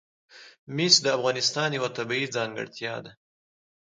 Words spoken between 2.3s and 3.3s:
ځانګړتیا ده.